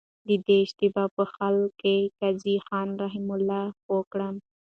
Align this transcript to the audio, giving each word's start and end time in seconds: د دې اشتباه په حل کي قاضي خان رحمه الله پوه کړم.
د 0.27 0.29
دې 0.45 0.57
اشتباه 0.65 1.09
په 1.15 1.23
حل 1.33 1.57
کي 1.81 1.97
قاضي 2.19 2.55
خان 2.65 2.87
رحمه 3.03 3.33
الله 3.37 3.63
پوه 3.85 4.01
کړم. 4.11 4.35